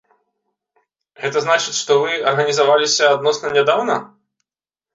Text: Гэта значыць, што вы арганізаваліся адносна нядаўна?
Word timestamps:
Гэта 1.23 1.43
значыць, 1.45 1.75
што 1.81 1.99
вы 2.05 2.11
арганізаваліся 2.33 3.13
адносна 3.19 3.55
нядаўна? 3.61 4.03